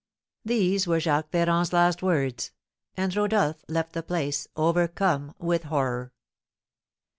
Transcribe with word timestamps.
These 0.43 0.87
were 0.87 0.99
Jacques 0.99 1.29
Ferrand's 1.29 1.73
last 1.73 2.01
words, 2.01 2.49
and 2.97 3.15
Rodolph 3.15 3.63
left 3.67 3.93
the 3.93 4.01
place 4.01 4.47
overcome 4.55 5.35
with 5.37 5.65
horror. 5.65 6.11